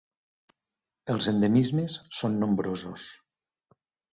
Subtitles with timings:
[1.15, 3.05] Els endemismes són nombrosos.